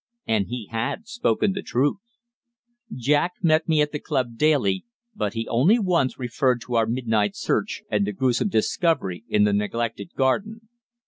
[0.25, 1.97] And he had spoken the truth!
[2.91, 7.35] Jack met me at the club daily, but he only once referred to our midnight
[7.35, 10.69] search and the gruesome discovery in the neglected garden.